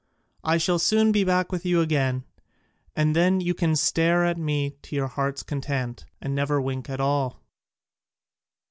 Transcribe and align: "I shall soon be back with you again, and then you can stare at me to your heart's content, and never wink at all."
"I 0.43 0.57
shall 0.57 0.79
soon 0.79 1.11
be 1.11 1.23
back 1.23 1.51
with 1.51 1.63
you 1.63 1.79
again, 1.79 2.23
and 2.95 3.15
then 3.15 3.39
you 3.39 3.53
can 3.53 3.75
stare 3.75 4.25
at 4.25 4.35
me 4.35 4.71
to 4.81 4.95
your 4.95 5.09
heart's 5.09 5.43
content, 5.43 6.05
and 6.19 6.33
never 6.33 6.59
wink 6.59 6.89
at 6.89 6.99
all." 6.99 7.43